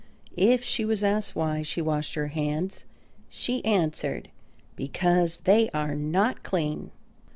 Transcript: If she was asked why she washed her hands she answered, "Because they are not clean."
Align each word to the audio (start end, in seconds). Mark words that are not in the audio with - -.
If 0.35 0.63
she 0.63 0.83
was 0.83 1.03
asked 1.03 1.35
why 1.35 1.61
she 1.61 1.79
washed 1.79 2.15
her 2.15 2.29
hands 2.29 2.85
she 3.29 3.63
answered, 3.63 4.29
"Because 4.75 5.41
they 5.41 5.69
are 5.75 5.93
not 5.93 6.41
clean." 6.41 6.89